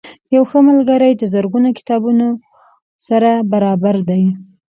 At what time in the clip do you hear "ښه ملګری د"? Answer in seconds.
0.49-1.23